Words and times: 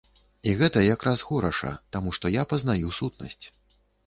І 0.51 0.53
гэта 0.61 0.81
якраз 0.85 1.21
хораша, 1.27 1.75
таму 1.97 2.15
што 2.19 2.33
я 2.39 2.47
пазнаю 2.55 2.97
сутнасць. 3.03 3.41